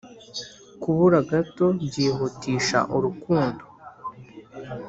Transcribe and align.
kubura 0.81 1.19
gato 1.31 1.65
byihutisha 1.87 2.79
urukundo, 2.95 3.63